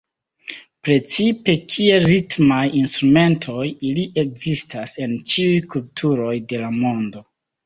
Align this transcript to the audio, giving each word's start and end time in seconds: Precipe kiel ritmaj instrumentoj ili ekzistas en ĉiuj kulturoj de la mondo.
Precipe 0.87 1.53
kiel 1.73 2.05
ritmaj 2.11 2.63
instrumentoj 2.79 3.67
ili 3.91 4.07
ekzistas 4.23 4.97
en 5.05 5.15
ĉiuj 5.35 5.61
kulturoj 5.77 6.35
de 6.51 6.65
la 6.65 6.73
mondo. 6.81 7.25